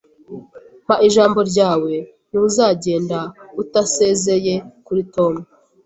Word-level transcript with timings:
Mpa 0.85 0.95
ijambo 1.07 1.39
ryawe 1.49 1.93
ntuzagenda 2.29 3.19
utasezeye 3.61 4.53
kuri 4.85 5.01
Tom 5.13 5.33